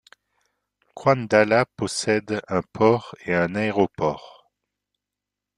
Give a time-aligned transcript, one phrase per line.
[0.95, 4.49] Qandala possède un port et un aéroport.